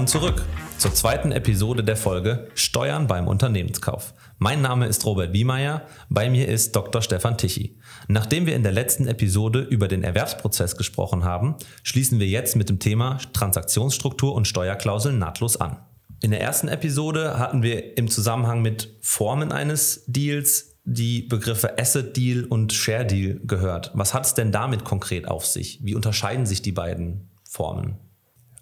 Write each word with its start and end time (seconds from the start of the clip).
Willkommen 0.00 0.22
zurück 0.22 0.46
zur 0.78 0.94
zweiten 0.94 1.30
Episode 1.30 1.84
der 1.84 1.94
Folge 1.94 2.48
Steuern 2.54 3.06
beim 3.06 3.28
Unternehmenskauf. 3.28 4.14
Mein 4.38 4.62
Name 4.62 4.86
ist 4.86 5.04
Robert 5.04 5.34
Wiemeyer, 5.34 5.82
bei 6.08 6.30
mir 6.30 6.48
ist 6.48 6.74
Dr. 6.74 7.02
Stefan 7.02 7.36
Tichy. 7.36 7.76
Nachdem 8.08 8.46
wir 8.46 8.56
in 8.56 8.62
der 8.62 8.72
letzten 8.72 9.06
Episode 9.06 9.60
über 9.60 9.88
den 9.88 10.02
Erwerbsprozess 10.02 10.78
gesprochen 10.78 11.24
haben, 11.24 11.56
schließen 11.82 12.18
wir 12.18 12.26
jetzt 12.26 12.56
mit 12.56 12.70
dem 12.70 12.78
Thema 12.78 13.18
Transaktionsstruktur 13.34 14.34
und 14.34 14.48
Steuerklauseln 14.48 15.18
nahtlos 15.18 15.58
an. 15.58 15.76
In 16.22 16.30
der 16.30 16.40
ersten 16.40 16.68
Episode 16.68 17.38
hatten 17.38 17.62
wir 17.62 17.98
im 17.98 18.08
Zusammenhang 18.08 18.62
mit 18.62 18.96
Formen 19.02 19.52
eines 19.52 20.04
Deals 20.06 20.78
die 20.84 21.20
Begriffe 21.20 21.78
Asset 21.78 22.16
Deal 22.16 22.44
und 22.44 22.72
Share 22.72 23.04
Deal 23.04 23.38
gehört. 23.44 23.90
Was 23.92 24.14
hat 24.14 24.24
es 24.24 24.32
denn 24.32 24.50
damit 24.50 24.84
konkret 24.84 25.28
auf 25.28 25.44
sich? 25.44 25.78
Wie 25.82 25.94
unterscheiden 25.94 26.46
sich 26.46 26.62
die 26.62 26.72
beiden 26.72 27.28
Formen? 27.44 27.98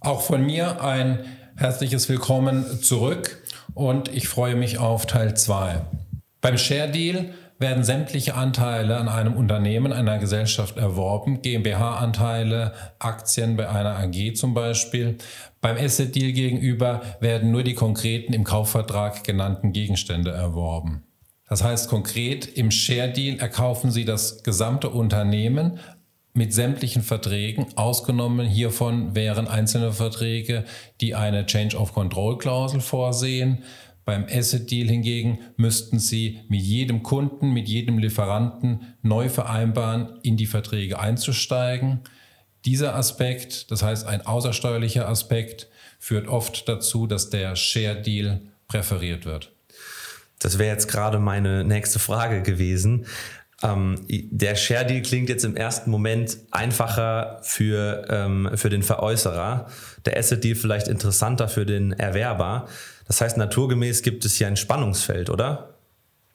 Auch 0.01 0.21
von 0.21 0.47
mir 0.47 0.81
ein 0.81 1.25
herzliches 1.57 2.09
Willkommen 2.09 2.81
zurück 2.83 3.43
und 3.75 4.09
ich 4.15 4.29
freue 4.29 4.55
mich 4.55 4.79
auf 4.79 5.07
Teil 5.07 5.37
2. 5.37 5.81
Beim 6.41 6.57
Share 6.57 6.89
Deal 6.89 7.31
werden 7.59 7.83
sämtliche 7.83 8.37
Anteile 8.37 8.99
an 8.99 9.09
einem 9.09 9.35
Unternehmen, 9.35 9.93
einer 9.93 10.19
Gesellschaft 10.19 10.77
erworben, 10.77 11.43
GmbH-Anteile, 11.43 12.75
Aktien 13.01 13.57
bei 13.57 13.69
einer 13.69 13.97
AG 13.97 14.35
zum 14.37 14.55
Beispiel. 14.55 15.19
Beim 15.61 15.77
Asset 15.77 16.15
Deal 16.15 16.31
gegenüber 16.31 17.03
werden 17.19 17.51
nur 17.51 17.65
die 17.65 17.75
konkreten 17.75 18.33
im 18.33 18.45
Kaufvertrag 18.45 19.25
genannten 19.25 19.73
Gegenstände 19.73 20.31
erworben. 20.31 21.03
Das 21.49 21.65
heißt 21.65 21.89
konkret, 21.89 22.47
im 22.47 22.71
Share 22.71 23.11
Deal 23.11 23.41
erkaufen 23.41 23.91
Sie 23.91 24.05
das 24.05 24.45
gesamte 24.45 24.91
Unternehmen 24.91 25.81
mit 26.35 26.55
sämtlichen 26.55 27.03
Verträgen. 27.03 27.67
Ausgenommen 27.77 28.47
hiervon 28.47 29.15
wären 29.15 29.49
einzelne 29.49 29.93
Verträge, 29.93 30.65
die 31.01 31.15
eine 31.15 31.47
Change 31.47 31.77
of 31.77 31.93
Control 31.93 32.39
Klausel 32.39 32.81
vorsehen. 32.81 33.65
Beim 34.05 34.25
Asset 34.25 34.71
Deal 34.71 34.89
hingegen 34.89 35.41
müssten 35.57 35.99
Sie 35.99 36.41
mit 36.49 36.63
jedem 36.63 37.03
Kunden, 37.03 37.53
mit 37.53 37.69
jedem 37.69 37.99
Lieferanten 37.99 38.95
neu 39.03 39.29
vereinbaren, 39.29 40.19
in 40.23 40.37
die 40.37 40.47
Verträge 40.47 40.99
einzusteigen. 40.99 42.01
Dieser 42.65 42.95
Aspekt, 42.95 43.71
das 43.71 43.83
heißt 43.83 44.07
ein 44.07 44.25
außersteuerlicher 44.25 45.09
Aspekt, 45.09 45.69
führt 45.99 46.27
oft 46.27 46.69
dazu, 46.69 47.07
dass 47.07 47.31
der 47.31 47.55
Share 47.57 48.01
Deal 48.01 48.41
präferiert 48.67 49.27
wird. 49.27 49.53
Das 50.39 50.59
wäre 50.59 50.73
jetzt 50.73 50.89
gerade 50.89 51.19
meine 51.19 51.65
nächste 51.65 51.99
Frage 51.99 52.43
gewesen. 52.43 53.07
Ähm, 53.63 54.07
der 54.09 54.55
Share 54.55 54.87
Deal 54.87 55.03
klingt 55.03 55.29
jetzt 55.29 55.45
im 55.45 55.57
ersten 55.57 55.91
Moment 55.91 56.39
einfacher 56.51 57.41
für, 57.43 58.07
ähm, 58.09 58.51
für 58.55 58.71
den 58.71 58.83
Veräußerer, 58.83 59.67
der 60.05 60.17
Asset 60.17 60.45
Deal 60.45 60.55
vielleicht 60.55 60.87
interessanter 60.87 61.49
für 61.49 61.67
den 61.67 61.93
Erwerber. 61.93 62.69
Das 63.07 63.21
heißt, 63.21 63.37
naturgemäß 63.37 64.03
gibt 64.03 64.25
es 64.25 64.37
hier 64.37 64.47
ein 64.47 64.57
Spannungsfeld, 64.57 65.29
oder? 65.29 65.75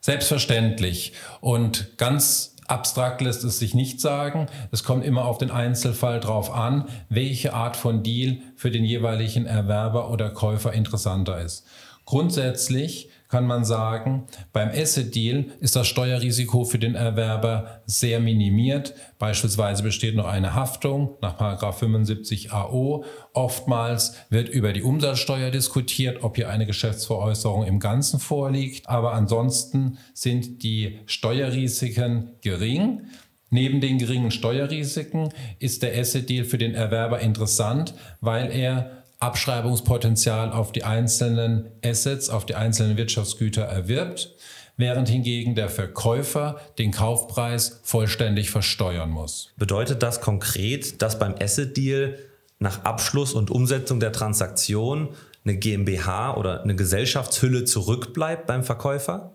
Selbstverständlich. 0.01 1.13
Und 1.39 1.97
ganz 1.97 2.55
abstrakt 2.67 3.21
lässt 3.21 3.45
es 3.45 3.59
sich 3.59 3.73
nicht 3.73 4.01
sagen. 4.01 4.47
Es 4.71 4.83
kommt 4.83 5.05
immer 5.05 5.25
auf 5.25 5.37
den 5.37 5.51
Einzelfall 5.51 6.19
drauf 6.19 6.53
an, 6.53 6.89
welche 7.07 7.53
Art 7.53 7.77
von 7.77 8.03
Deal 8.03 8.39
für 8.57 8.69
den 8.69 8.83
jeweiligen 8.83 9.45
Erwerber 9.45 10.09
oder 10.09 10.29
Käufer 10.29 10.73
interessanter 10.73 11.39
ist. 11.39 11.65
Grundsätzlich 12.05 13.09
kann 13.33 13.47
man 13.47 13.65
sagen, 13.65 14.25
beim 14.51 14.69
Asset 14.69 15.15
Deal 15.15 15.45
ist 15.59 15.75
das 15.75 15.87
Steuerrisiko 15.87 16.65
für 16.65 16.77
den 16.77 16.93
Erwerber 16.93 17.81
sehr 17.87 18.19
minimiert. 18.19 18.93
Beispielsweise 19.17 19.81
besteht 19.81 20.15
noch 20.15 20.27
eine 20.27 20.53
Haftung 20.53 21.17
nach 21.19 21.73
75 21.73 22.53
AO. 22.53 23.05
Oftmals 23.33 24.13
wird 24.29 24.49
über 24.49 24.71
die 24.71 24.83
Umsatzsteuer 24.83 25.49
diskutiert, 25.49 26.23
ob 26.23 26.35
hier 26.35 26.47
eine 26.47 26.67
Geschäftsveräußerung 26.67 27.65
im 27.65 27.79
Ganzen 27.79 28.19
vorliegt. 28.19 28.87
Aber 28.87 29.13
ansonsten 29.13 29.97
sind 30.13 30.61
die 30.61 30.99
Steuerrisiken 31.07 32.33
gering. 32.41 33.07
Neben 33.49 33.81
den 33.81 33.97
geringen 33.97 34.29
Steuerrisiken 34.29 35.29
ist 35.57 35.81
der 35.81 35.99
Asset 35.99 36.29
Deal 36.29 36.45
für 36.45 36.59
den 36.59 36.75
Erwerber 36.75 37.19
interessant, 37.19 37.95
weil 38.21 38.51
er 38.51 39.02
Abschreibungspotenzial 39.23 40.51
auf 40.51 40.73
die 40.73 40.83
einzelnen 40.83 41.69
Assets, 41.83 42.29
auf 42.29 42.45
die 42.45 42.55
einzelnen 42.55 42.97
Wirtschaftsgüter 42.97 43.61
erwirbt, 43.61 44.35
während 44.75 45.07
hingegen 45.07 45.55
der 45.55 45.69
Verkäufer 45.69 46.59
den 46.77 46.91
Kaufpreis 46.91 47.79
vollständig 47.83 48.49
versteuern 48.49 49.09
muss. 49.09 49.53
Bedeutet 49.57 50.03
das 50.03 50.19
konkret, 50.19 51.01
dass 51.01 51.19
beim 51.19 51.35
Asset 51.39 51.77
Deal 51.77 52.17
nach 52.59 52.83
Abschluss 52.83 53.33
und 53.33 53.49
Umsetzung 53.49 54.01
der 54.01 54.11
Transaktion 54.11 55.09
eine 55.45 55.57
GmbH 55.57 56.35
oder 56.35 56.61
eine 56.61 56.75
Gesellschaftshülle 56.75 57.63
zurückbleibt 57.63 58.45
beim 58.45 58.63
Verkäufer? 58.63 59.31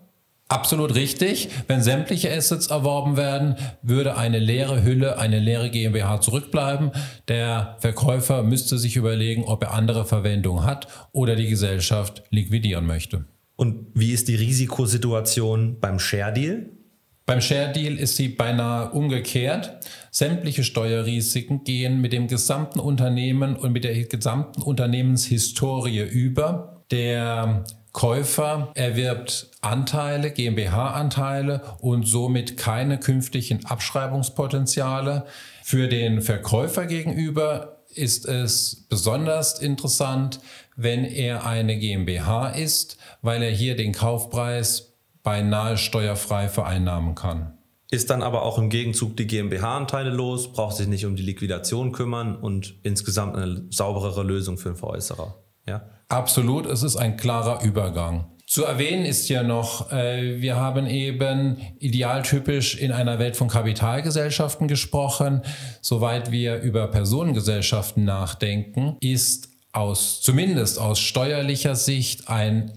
Absolut 0.49 0.95
richtig. 0.95 1.49
Wenn 1.67 1.83
sämtliche 1.83 2.33
Assets 2.33 2.67
erworben 2.67 3.17
werden, 3.17 3.55
würde 3.83 4.17
eine 4.17 4.39
leere 4.39 4.83
Hülle, 4.83 5.19
eine 5.19 5.37
leere 5.37 5.69
GmbH 5.69 6.21
zurückbleiben. 6.21 6.91
Der 7.27 7.77
Verkäufer 7.79 8.41
müsste 8.41 8.79
sich 8.79 8.95
überlegen, 8.95 9.43
ob 9.43 9.63
er 9.63 9.73
andere 9.75 10.05
Verwendung 10.05 10.65
hat 10.65 10.87
oder 11.11 11.35
die 11.35 11.47
Gesellschaft 11.47 12.23
liquidieren 12.31 12.87
möchte. 12.87 13.25
Und 13.57 13.87
wie 13.93 14.11
ist 14.11 14.27
die 14.27 14.35
Risikosituation 14.35 15.79
beim 15.79 15.99
Share 15.99 16.33
Deal? 16.33 16.71
Beim 17.27 17.41
Share 17.41 17.71
Deal 17.71 17.93
ist 17.99 18.15
sie 18.15 18.29
beinahe 18.29 18.89
umgekehrt. 18.89 19.85
Sämtliche 20.09 20.63
Steuerrisiken 20.63 21.63
gehen 21.63 22.01
mit 22.01 22.11
dem 22.11 22.25
gesamten 22.25 22.79
Unternehmen 22.79 23.55
und 23.55 23.71
mit 23.71 23.83
der 23.83 23.93
gesamten 24.05 24.63
Unternehmenshistorie 24.63 26.01
über. 26.01 26.81
Der 26.89 27.65
Käufer 27.91 28.71
erwirbt 28.75 29.49
Anteile, 29.61 30.31
GmbH-Anteile 30.31 31.61
und 31.79 32.07
somit 32.07 32.57
keine 32.57 32.99
künftigen 32.99 33.65
Abschreibungspotenziale. 33.65 35.25
Für 35.63 35.87
den 35.87 36.21
Verkäufer 36.21 36.85
gegenüber 36.85 37.83
ist 37.93 38.27
es 38.27 38.85
besonders 38.89 39.59
interessant, 39.59 40.39
wenn 40.75 41.03
er 41.03 41.45
eine 41.45 41.77
GmbH 41.77 42.49
ist, 42.49 42.97
weil 43.21 43.41
er 43.41 43.51
hier 43.51 43.75
den 43.75 43.91
Kaufpreis 43.91 44.93
beinahe 45.23 45.77
steuerfrei 45.77 46.47
vereinnahmen 46.47 47.15
kann. 47.15 47.57
Ist 47.91 48.11
dann 48.11 48.21
aber 48.21 48.43
auch 48.43 48.59
im 48.59 48.69
Gegenzug 48.69 49.17
die 49.17 49.25
GmbH-Anteile 49.25 50.11
los, 50.11 50.53
braucht 50.53 50.77
sich 50.77 50.87
nicht 50.87 51.05
um 51.05 51.15
die 51.15 51.23
Liquidation 51.23 51.91
kümmern 51.91 52.35
und 52.35 52.75
insgesamt 52.83 53.35
eine 53.35 53.65
sauberere 53.71 54.21
Lösung 54.21 54.59
für 54.59 54.69
den 54.69 54.75
Veräußerer. 54.75 55.35
Ja? 55.69 55.81
Absolut, 56.09 56.65
es 56.65 56.83
ist 56.83 56.97
ein 56.97 57.15
klarer 57.17 57.63
Übergang. 57.63 58.25
Zu 58.47 58.65
erwähnen 58.65 59.05
ist 59.05 59.29
ja 59.29 59.43
noch, 59.43 59.91
äh, 59.91 60.41
wir 60.41 60.55
haben 60.55 60.87
eben 60.87 61.57
idealtypisch 61.77 62.75
in 62.77 62.91
einer 62.91 63.19
Welt 63.19 63.37
von 63.37 63.47
Kapitalgesellschaften 63.47 64.67
gesprochen. 64.67 65.43
Soweit 65.81 66.31
wir 66.31 66.59
über 66.61 66.87
Personengesellschaften 66.87 68.05
nachdenken, 68.05 68.97
ist 69.01 69.49
aus, 69.71 70.21
zumindest 70.21 70.79
aus 70.79 70.99
steuerlicher 70.99 71.75
Sicht 71.75 72.27
ein, 72.27 72.71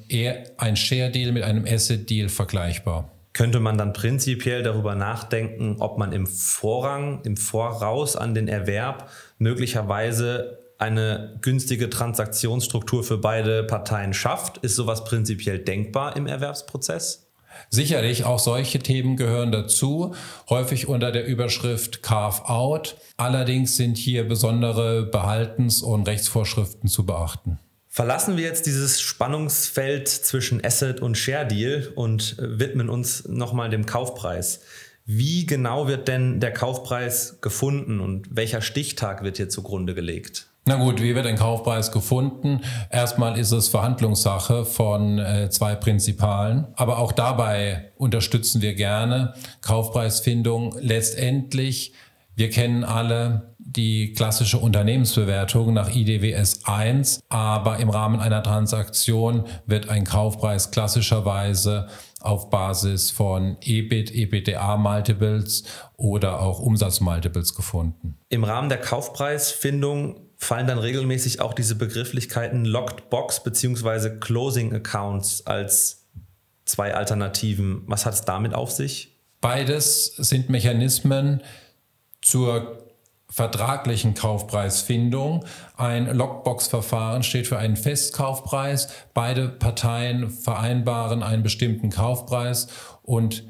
ein 0.58 0.76
Share-Deal 0.76 1.32
mit 1.32 1.42
einem 1.42 1.64
Asset-Deal 1.64 2.28
vergleichbar. 2.28 3.08
Könnte 3.32 3.60
man 3.60 3.78
dann 3.78 3.94
prinzipiell 3.94 4.62
darüber 4.62 4.94
nachdenken, 4.94 5.76
ob 5.78 5.97
man 5.97 6.12
im 6.12 6.26
Vorrang, 6.26 7.22
im 7.25 7.38
Voraus 7.38 8.14
an 8.14 8.34
den 8.34 8.47
Erwerb 8.47 9.08
möglicherweise 9.38 10.61
eine 10.82 11.38
günstige 11.41 11.88
Transaktionsstruktur 11.88 13.04
für 13.04 13.19
beide 13.19 13.65
Parteien 13.65 14.12
schafft? 14.12 14.59
Ist 14.59 14.76
sowas 14.76 15.04
prinzipiell 15.04 15.60
denkbar 15.60 16.16
im 16.16 16.26
Erwerbsprozess? 16.26 17.28
Sicherlich, 17.70 18.25
auch 18.25 18.38
solche 18.38 18.79
Themen 18.79 19.17
gehören 19.17 19.52
dazu, 19.52 20.14
häufig 20.49 20.88
unter 20.88 21.12
der 21.12 21.26
Überschrift 21.26 22.02
Carve-out. 22.02 22.96
Allerdings 23.17 23.76
sind 23.76 23.96
hier 23.96 24.26
besondere 24.26 25.05
Behaltens- 25.05 25.82
und 25.82 26.08
Rechtsvorschriften 26.08 26.88
zu 26.88 27.06
beachten. 27.06 27.58
Verlassen 27.88 28.37
wir 28.38 28.44
jetzt 28.44 28.67
dieses 28.67 29.00
Spannungsfeld 29.02 30.08
zwischen 30.08 30.64
Asset 30.64 31.00
und 31.00 31.17
Share 31.17 31.46
Deal 31.46 31.93
und 31.94 32.38
äh, 32.38 32.58
widmen 32.58 32.88
uns 32.88 33.28
nochmal 33.28 33.69
dem 33.69 33.85
Kaufpreis. 33.85 34.61
Wie 35.05 35.46
genau 35.46 35.88
wird 35.88 36.08
denn 36.08 36.40
der 36.40 36.52
Kaufpreis 36.52 37.38
gefunden 37.40 38.00
und 38.00 38.35
welcher 38.35 38.62
Stichtag 38.62 39.25
wird 39.25 39.37
hier 39.37 39.49
zugrunde 39.49 39.94
gelegt? 39.94 40.51
Na 40.64 40.76
gut, 40.76 41.03
wie 41.03 41.17
wird 41.17 41.26
ein 41.26 41.37
Kaufpreis 41.37 41.91
gefunden? 41.91 42.61
Erstmal 42.88 43.37
ist 43.37 43.50
es 43.50 43.69
Verhandlungssache 43.69 44.64
von 44.64 45.19
äh, 45.19 45.50
zwei 45.50 45.75
Prinzipalen, 45.75 46.69
aber 46.76 46.99
auch 46.99 47.11
dabei 47.11 47.91
unterstützen 47.97 48.62
wir 48.62 48.75
gerne 48.75 49.35
Kaufpreisfindung. 49.61 50.76
Letztendlich, 50.79 51.94
wir 52.37 52.49
kennen 52.50 52.85
alle 52.85 53.55
die 53.59 54.12
klassische 54.12 54.59
Unternehmensbewertung 54.59 55.73
nach 55.73 55.93
IDWS 55.93 56.64
1, 56.64 57.20
aber 57.29 57.79
im 57.79 57.91
Rahmen 57.91 58.20
einer 58.20 58.44
Transaktion 58.44 59.47
wird 59.67 59.88
ein 59.88 60.05
Kaufpreis 60.05 60.70
klassischerweise 60.70 61.88
auf 62.20 62.50
Basis 62.50 63.11
von 63.11 63.56
EBIT, 63.62 64.12
EBITDA-Multiples 64.12 65.64
oder 65.97 66.41
auch 66.41 66.61
Umsatzmultiples 66.61 67.56
gefunden. 67.56 68.17
Im 68.29 68.44
Rahmen 68.44 68.69
der 68.69 68.79
Kaufpreisfindung 68.79 70.20
fallen 70.42 70.66
dann 70.66 70.78
regelmäßig 70.78 71.40
auch 71.40 71.54
diese 71.54 71.76
Begrifflichkeiten 71.76 72.64
Locked 72.64 73.10
Box 73.10 73.42
bzw. 73.44 74.18
Closing 74.18 74.74
Accounts 74.74 75.46
als 75.46 76.08
zwei 76.64 76.94
Alternativen. 76.94 77.82
Was 77.86 78.06
hat 78.06 78.14
es 78.14 78.22
damit 78.22 78.52
auf 78.52 78.70
sich? 78.70 79.16
Beides 79.40 80.16
sind 80.16 80.50
Mechanismen 80.50 81.42
zur 82.20 82.88
vertraglichen 83.30 84.14
Kaufpreisfindung. 84.14 85.44
Ein 85.76 86.06
Lockbox-Verfahren 86.12 87.22
steht 87.22 87.46
für 87.46 87.58
einen 87.58 87.76
Festkaufpreis. 87.76 88.88
Beide 89.14 89.48
Parteien 89.48 90.28
vereinbaren 90.28 91.22
einen 91.22 91.44
bestimmten 91.44 91.90
Kaufpreis 91.90 92.66
und 93.02 93.44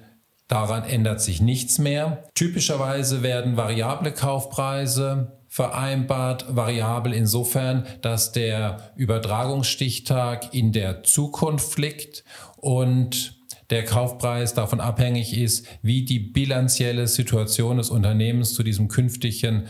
daran 0.47 0.85
ändert 0.85 1.23
sich 1.23 1.41
nichts 1.41 1.79
mehr. 1.79 2.25
Typischerweise 2.35 3.23
werden 3.23 3.57
variable 3.57 4.13
Kaufpreise 4.13 5.33
vereinbart, 5.53 6.47
variabel 6.57 7.13
insofern, 7.13 7.85
dass 8.01 8.33
der 8.33 8.91
Übertragungsstichtag 8.97 10.55
in 10.55 10.73
der 10.73 11.03
Zukunft 11.03 11.79
liegt 11.79 12.25
und 12.57 13.39
der 13.69 13.85
Kaufpreis 13.85 14.55
davon 14.55 14.81
abhängig 14.81 15.37
ist, 15.37 15.67
wie 15.83 16.07
die 16.07 16.21
bilanzielle 16.21 17.07
Situation 17.07 17.77
des 17.77 17.91
Unternehmens 17.91 18.55
zu 18.55 18.63
diesem 18.63 18.89
künftigen 18.89 19.65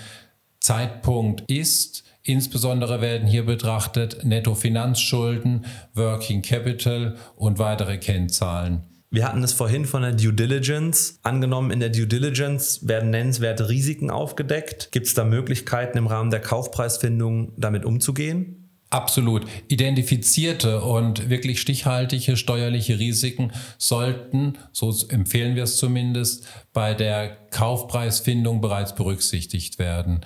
Zeitpunkt 0.60 1.50
ist. 1.50 2.04
Insbesondere 2.22 3.00
werden 3.00 3.26
hier 3.26 3.44
betrachtet 3.44 4.24
Nettofinanzschulden, 4.24 5.66
Working 5.94 6.42
Capital 6.42 7.16
und 7.34 7.58
weitere 7.58 7.98
Kennzahlen. 7.98 8.84
Wir 9.12 9.28
hatten 9.28 9.44
es 9.44 9.52
vorhin 9.52 9.84
von 9.84 10.00
der 10.00 10.12
Due 10.12 10.32
Diligence. 10.32 11.18
Angenommen, 11.22 11.70
in 11.70 11.80
der 11.80 11.90
Due 11.90 12.06
Diligence 12.06 12.88
werden 12.88 13.10
nennenswerte 13.10 13.68
Risiken 13.68 14.08
aufgedeckt. 14.08 14.90
Gibt 14.90 15.06
es 15.06 15.12
da 15.12 15.22
Möglichkeiten 15.22 15.98
im 15.98 16.06
Rahmen 16.06 16.30
der 16.30 16.40
Kaufpreisfindung 16.40 17.52
damit 17.58 17.84
umzugehen? 17.84 18.70
Absolut. 18.88 19.44
Identifizierte 19.68 20.80
und 20.80 21.28
wirklich 21.28 21.60
stichhaltige 21.60 22.38
steuerliche 22.38 22.98
Risiken 22.98 23.52
sollten, 23.76 24.56
so 24.72 24.94
empfehlen 25.10 25.56
wir 25.56 25.64
es 25.64 25.76
zumindest, 25.76 26.46
bei 26.72 26.94
der 26.94 27.36
Kaufpreisfindung 27.50 28.62
bereits 28.62 28.94
berücksichtigt 28.94 29.78
werden. 29.78 30.20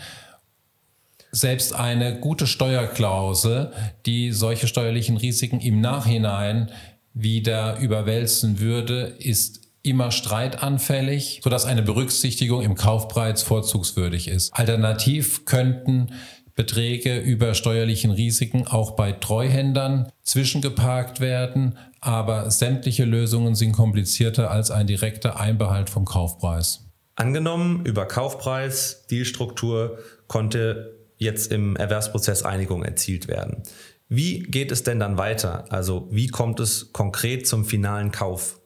Selbst 1.33 1.75
eine 1.75 2.21
gute 2.21 2.47
Steuerklausel, 2.47 3.73
die 4.07 4.31
solche 4.31 4.69
steuerlichen 4.69 5.17
Risiken 5.17 5.59
im 5.59 5.81
Nachhinein 5.81 6.71
wieder 7.17 7.79
überwälzen 7.79 8.61
würde, 8.61 9.15
ist 9.19 9.63
immer 9.83 10.11
streitanfällig, 10.11 11.41
sodass 11.43 11.65
eine 11.65 11.83
Berücksichtigung 11.83 12.63
im 12.63 12.75
Kaufpreis 12.75 13.43
vorzugswürdig 13.43 14.29
ist. 14.29 14.53
Alternativ 14.53 15.47
könnten 15.47 16.09
Beträge 16.55 17.19
über 17.19 17.55
steuerlichen 17.55 18.11
Risiken 18.11 18.67
auch 18.67 18.93
bei 18.93 19.13
Treuhändern 19.13 20.11
zwischengeparkt 20.23 21.21
werden, 21.21 21.79
aber 22.01 22.51
sämtliche 22.51 23.05
Lösungen 23.05 23.55
sind 23.55 23.73
komplizierter 23.73 24.51
als 24.51 24.71
ein 24.71 24.87
direkter 24.87 25.41
Einbehalt 25.41 25.89
vom 25.89 26.05
Kaufpreis. 26.05 26.85
Angenommen, 27.15 27.87
über 27.87 28.05
Kaufpreis, 28.07 29.07
Dealstruktur 29.11 29.99
konnte 30.27 30.96
jetzt 31.17 31.53
im 31.53 31.77
Erwerbsprozess 31.77 32.43
Einigung 32.43 32.83
erzielt 32.83 33.29
werden. 33.29 33.63
Wie 34.09 34.41
geht 34.41 34.71
es 34.71 34.83
denn 34.83 35.01
dann 35.01 35.19
weiter? 35.19 35.65
Also 35.71 36.09
wie 36.11 36.29
kommt 36.29 36.61
es 36.61 36.93
konkret 36.93 37.47
zum 37.47 37.65
finalen 37.65 38.13
Kauf? 38.13 38.61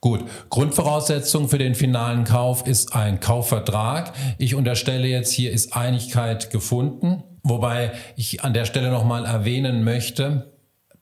Gut, 0.00 0.24
Grundvoraussetzung 0.50 1.48
für 1.48 1.58
den 1.58 1.74
finalen 1.74 2.24
Kauf 2.24 2.66
ist 2.66 2.94
ein 2.94 3.18
Kaufvertrag. 3.18 4.12
Ich 4.38 4.54
unterstelle 4.54 5.08
jetzt, 5.08 5.32
hier 5.32 5.50
ist 5.50 5.74
Einigkeit 5.74 6.50
gefunden, 6.50 7.24
wobei 7.42 7.92
ich 8.14 8.44
an 8.44 8.52
der 8.52 8.66
Stelle 8.66 8.90
nochmal 8.90 9.24
erwähnen 9.24 9.82
möchte, 9.82 10.55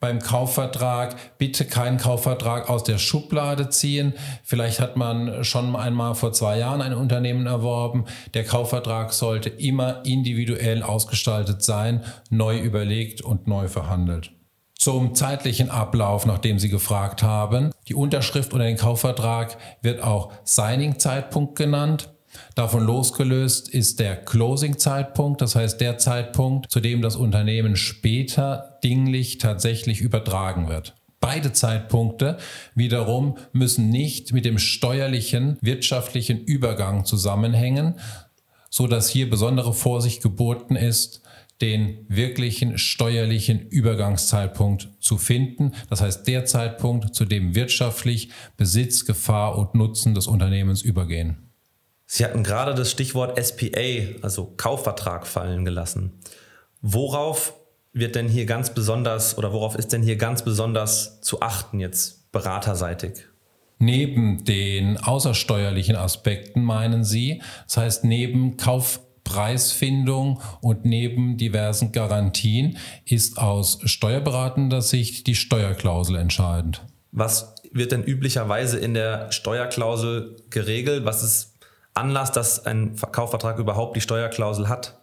beim 0.05 0.19
Kaufvertrag 0.19 1.39
bitte 1.39 1.65
keinen 1.65 1.97
Kaufvertrag 1.97 2.69
aus 2.69 2.85
der 2.85 2.99
Schublade 2.99 3.71
ziehen. 3.71 4.13
Vielleicht 4.43 4.79
hat 4.79 4.99
man 4.99 5.45
schon 5.45 5.75
einmal 5.75 6.15
vor 6.15 6.35
zwei 6.35 6.59
Jahren 6.59 6.83
ein 6.83 6.93
Unternehmen 6.93 7.47
erworben. 7.47 8.05
Der 8.35 8.45
Kaufvertrag 8.45 9.15
sollte 9.15 9.49
immer 9.49 10.05
individuell 10.05 10.83
ausgestaltet 10.83 11.63
sein, 11.63 12.05
neu 12.29 12.59
überlegt 12.59 13.23
und 13.23 13.47
neu 13.47 13.67
verhandelt. 13.67 14.31
Zum 14.75 15.15
zeitlichen 15.15 15.71
Ablauf, 15.71 16.27
nachdem 16.27 16.59
Sie 16.59 16.69
gefragt 16.69 17.23
haben. 17.23 17.71
Die 17.89 17.95
Unterschrift 17.95 18.53
unter 18.53 18.67
den 18.67 18.77
Kaufvertrag 18.77 19.57
wird 19.81 20.03
auch 20.03 20.33
Signing-Zeitpunkt 20.45 21.57
genannt. 21.57 22.14
Davon 22.55 22.85
losgelöst 22.85 23.69
ist 23.69 24.01
der 24.01 24.17
Closing-Zeitpunkt, 24.17 25.41
das 25.41 25.57
heißt 25.57 25.81
der 25.81 25.99
Zeitpunkt, 25.99 26.71
zu 26.71 26.81
dem 26.81 27.03
das 27.03 27.17
Unternehmen 27.17 27.77
später 27.77 28.79
dinglich 28.85 29.39
tatsächlich 29.39 30.01
übertragen 30.01 30.69
wird. 30.69 30.95
Beide 31.21 31.53
Zeitpunkte 31.53 32.37
wiederum 32.75 33.39
müssen 33.53 33.89
nicht 33.89 34.33
mit 34.33 34.45
dem 34.45 34.59
steuerlichen, 34.59 35.57
wirtschaftlichen 35.63 36.39
Übergang 36.45 37.07
zusammenhängen, 37.07 37.95
so 38.69 38.87
dass 38.87 39.09
hier 39.09 39.31
besondere 39.31 39.73
Vorsicht 39.73 40.23
geboten 40.23 40.77
ist, 40.77 41.23
den 41.61 42.05
wirklichen 42.09 42.77
steuerlichen 42.77 43.69
Übergangszeitpunkt 43.69 44.89
zu 45.01 45.17
finden. 45.17 45.73
Das 45.89 46.01
heißt, 46.01 46.27
der 46.27 46.45
Zeitpunkt, 46.45 47.15
zu 47.15 47.25
dem 47.25 47.55
wirtschaftlich 47.55 48.29
Besitz, 48.57 49.05
Gefahr 49.05 49.57
und 49.57 49.75
Nutzen 49.75 50.15
des 50.15 50.27
Unternehmens 50.27 50.83
übergehen. 50.83 51.54
Sie 52.17 52.25
hatten 52.25 52.45
gerade 52.45 52.77
das 52.77 52.93
Stichwort 52.93 53.45
SPA, 53.45 54.21
also 54.23 54.55
Kaufvertrag, 54.57 55.27
fallen 55.27 55.65
gelassen. 55.65 56.13
Worauf 56.81 57.55
wird 57.93 58.15
denn 58.15 58.29
hier 58.29 58.47
ganz 58.47 58.73
besonders 58.73 59.37
oder 59.37 59.53
worauf 59.53 59.75
ist 59.75 59.93
denn 59.93 60.05
hier 60.05 60.15
ganz 60.15 60.45
besonders 60.45 61.21
zu 61.23 61.43
achten 61.43 61.81
jetzt 61.81 62.31
beraterseitig? 62.31 63.27
Neben 63.81 64.45
den 64.45 64.97
außersteuerlichen 64.97 65.97
Aspekten 65.97 66.63
meinen 66.63 67.03
Sie, 67.03 67.43
das 67.65 67.79
heißt 67.79 68.05
neben 68.05 68.59
Kauf 68.59 69.01
Preisfindung 69.25 70.41
und 70.61 70.85
neben 70.85 71.37
diversen 71.37 71.91
Garantien 71.91 72.79
ist 73.05 73.39
aus 73.39 73.81
steuerberatender 73.87 74.83
Sicht 74.83 75.27
die 75.27 75.35
Steuerklausel 75.35 76.15
entscheidend. 76.15 76.85
Was 77.11 77.57
wird 77.73 77.91
denn 77.91 78.05
üblicherweise 78.05 78.79
in 78.79 78.95
der 78.95 79.33
Steuerklausel 79.33 80.37
geregelt? 80.51 81.05
Was 81.05 81.25
ist 81.25 81.54
Anlass, 81.95 82.33
dass 82.33 82.67
ein 82.67 82.97
Kaufvertrag 83.13 83.59
überhaupt 83.59 83.97
die 83.97 84.01
Steuerklausel 84.01 84.69
hat? 84.69 85.01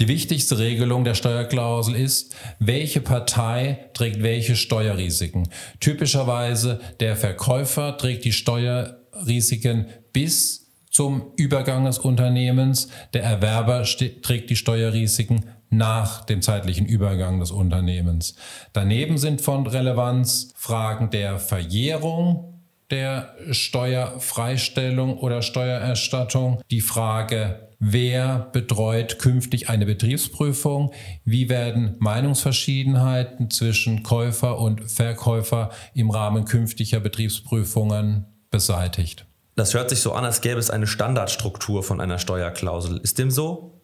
Die 0.00 0.08
wichtigste 0.08 0.58
Regelung 0.58 1.04
der 1.04 1.14
Steuerklausel 1.14 1.94
ist, 1.94 2.34
welche 2.58 3.00
Partei 3.00 3.90
trägt 3.94 4.22
welche 4.22 4.56
Steuerrisiken. 4.56 5.48
Typischerweise 5.80 6.80
der 6.98 7.14
Verkäufer 7.14 7.96
trägt 7.96 8.24
die 8.24 8.32
Steuerrisiken 8.32 9.86
bis 10.12 10.72
zum 10.90 11.32
Übergang 11.36 11.84
des 11.84 11.98
Unternehmens. 11.98 12.88
Der 13.12 13.22
Erwerber 13.22 13.84
trägt 13.84 14.50
die 14.50 14.56
Steuerrisiken 14.56 15.46
nach 15.70 16.24
dem 16.24 16.42
zeitlichen 16.42 16.86
Übergang 16.86 17.38
des 17.40 17.50
Unternehmens. 17.50 18.34
Daneben 18.72 19.18
sind 19.18 19.40
von 19.40 19.66
Relevanz 19.66 20.52
Fragen 20.56 21.10
der 21.10 21.38
Verjährung 21.38 22.51
der 22.90 23.34
Steuerfreistellung 23.50 25.18
oder 25.18 25.42
Steuererstattung, 25.42 26.60
die 26.70 26.80
Frage, 26.80 27.68
wer 27.78 28.50
betreut 28.52 29.18
künftig 29.18 29.68
eine 29.68 29.86
Betriebsprüfung, 29.86 30.92
wie 31.24 31.48
werden 31.48 31.96
Meinungsverschiedenheiten 31.98 33.50
zwischen 33.50 34.02
Käufer 34.02 34.58
und 34.58 34.90
Verkäufer 34.90 35.70
im 35.94 36.10
Rahmen 36.10 36.44
künftiger 36.44 37.00
Betriebsprüfungen 37.00 38.26
beseitigt. 38.50 39.26
Das 39.56 39.74
hört 39.74 39.90
sich 39.90 40.00
so 40.00 40.12
an, 40.12 40.24
als 40.24 40.40
gäbe 40.40 40.60
es 40.60 40.70
eine 40.70 40.86
Standardstruktur 40.86 41.82
von 41.82 42.00
einer 42.00 42.18
Steuerklausel. 42.18 42.98
Ist 42.98 43.18
dem 43.18 43.30
so? 43.30 43.80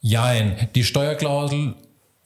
Jein. 0.00 0.68
Die 0.74 0.84
Steuerklausel 0.84 1.74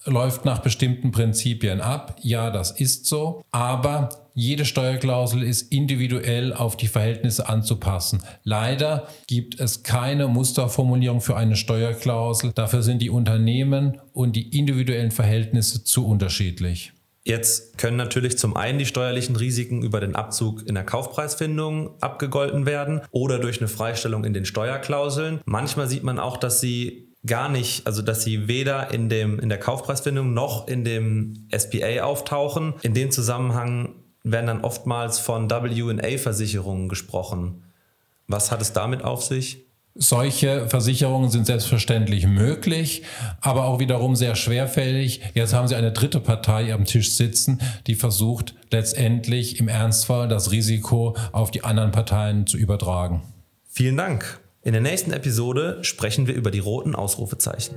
läuft 0.04 0.44
nach 0.44 0.60
bestimmten 0.60 1.10
Prinzipien 1.10 1.80
ab. 1.80 2.16
Ja, 2.20 2.50
das 2.50 2.70
ist 2.70 3.06
so. 3.06 3.42
Aber 3.50 4.10
jede 4.34 4.64
Steuerklausel 4.64 5.42
ist 5.44 5.72
individuell 5.72 6.52
auf 6.52 6.76
die 6.76 6.88
Verhältnisse 6.88 7.48
anzupassen. 7.48 8.22
Leider 8.42 9.06
gibt 9.28 9.60
es 9.60 9.84
keine 9.84 10.26
Musterformulierung 10.26 11.20
für 11.20 11.36
eine 11.36 11.54
Steuerklausel. 11.54 12.52
Dafür 12.52 12.82
sind 12.82 13.00
die 13.00 13.10
Unternehmen 13.10 14.00
und 14.12 14.34
die 14.34 14.58
individuellen 14.58 15.12
Verhältnisse 15.12 15.84
zu 15.84 16.06
unterschiedlich. 16.06 16.92
Jetzt 17.26 17.78
können 17.78 17.96
natürlich 17.96 18.36
zum 18.36 18.54
einen 18.54 18.78
die 18.78 18.86
steuerlichen 18.86 19.36
Risiken 19.36 19.82
über 19.82 20.00
den 20.00 20.14
Abzug 20.14 20.66
in 20.66 20.74
der 20.74 20.84
Kaufpreisfindung 20.84 21.94
abgegolten 22.02 22.66
werden 22.66 23.00
oder 23.12 23.38
durch 23.38 23.60
eine 23.60 23.68
Freistellung 23.68 24.24
in 24.24 24.34
den 24.34 24.44
Steuerklauseln. 24.44 25.40
Manchmal 25.46 25.88
sieht 25.88 26.02
man 26.02 26.18
auch, 26.18 26.36
dass 26.36 26.60
sie 26.60 27.14
gar 27.24 27.48
nicht, 27.48 27.86
also 27.86 28.02
dass 28.02 28.24
sie 28.24 28.48
weder 28.48 28.92
in, 28.92 29.08
dem, 29.08 29.38
in 29.38 29.48
der 29.48 29.58
Kaufpreisfindung 29.58 30.34
noch 30.34 30.68
in 30.68 30.84
dem 30.84 31.48
SPA 31.56 32.02
auftauchen. 32.02 32.74
In 32.82 32.92
dem 32.92 33.10
Zusammenhang 33.10 33.94
werden 34.24 34.46
dann 34.46 34.60
oftmals 34.62 35.18
von 35.18 35.50
WA-Versicherungen 35.50 36.88
gesprochen. 36.88 37.62
Was 38.26 38.50
hat 38.50 38.62
es 38.62 38.72
damit 38.72 39.04
auf 39.04 39.22
sich? 39.22 39.64
Solche 39.96 40.68
Versicherungen 40.68 41.30
sind 41.30 41.46
selbstverständlich 41.46 42.26
möglich, 42.26 43.02
aber 43.40 43.66
auch 43.66 43.78
wiederum 43.78 44.16
sehr 44.16 44.34
schwerfällig. 44.34 45.20
Jetzt 45.34 45.54
haben 45.54 45.68
Sie 45.68 45.76
eine 45.76 45.92
dritte 45.92 46.18
Partei 46.18 46.74
am 46.74 46.84
Tisch 46.84 47.12
sitzen, 47.12 47.60
die 47.86 47.94
versucht 47.94 48.56
letztendlich 48.72 49.60
im 49.60 49.68
Ernstfall 49.68 50.26
das 50.26 50.50
Risiko 50.50 51.16
auf 51.30 51.52
die 51.52 51.62
anderen 51.62 51.92
Parteien 51.92 52.48
zu 52.48 52.56
übertragen. 52.56 53.22
Vielen 53.68 53.96
Dank. 53.96 54.40
In 54.62 54.72
der 54.72 54.82
nächsten 54.82 55.12
Episode 55.12 55.78
sprechen 55.82 56.26
wir 56.26 56.34
über 56.34 56.50
die 56.50 56.58
roten 56.58 56.96
Ausrufezeichen. 56.96 57.76